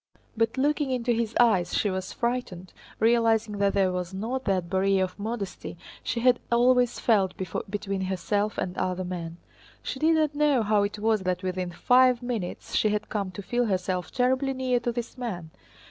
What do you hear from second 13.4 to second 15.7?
feel herself terribly near to this man.